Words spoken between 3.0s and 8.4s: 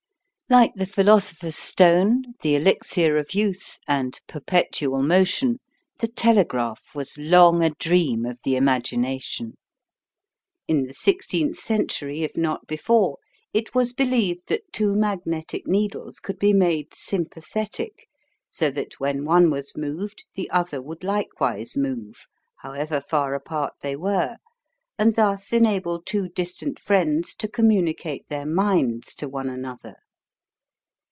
of youth," and "perpetual motion," the telegraph was long a dream of